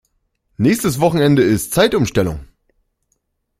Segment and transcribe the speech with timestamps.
[0.57, 2.47] Nächstes Wochenende ist Zeitumstellung.